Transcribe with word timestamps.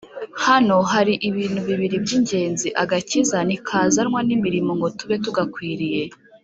Hano 0.45 0.77
hari 0.91 1.13
ibintu 1.29 1.59
bibiri 1.67 1.95
by'ingenziAgakiza 2.03 3.37
ntikazanwa 3.47 4.19
n'imirimo 4.27 4.71
ngo 4.77 4.87
tube 4.97 5.15
tugakwiriye 5.23 6.03